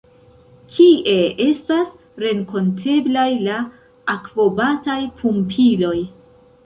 [0.75, 1.91] Kie estas
[2.25, 3.59] renkonteblaj la
[4.15, 5.97] akvobataj pumpiloj?